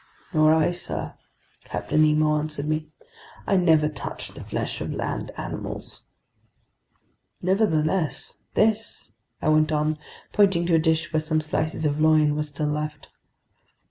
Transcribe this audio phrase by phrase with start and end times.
[0.33, 1.13] "Nor I, sir,"
[1.65, 2.87] Captain Nemo answered me.
[3.45, 6.01] "I never touch the flesh of land animals."
[7.43, 9.11] "Nevertheless, this...,"
[9.43, 9.99] I went on,
[10.33, 13.09] pointing to a dish where some slices of loin were still left.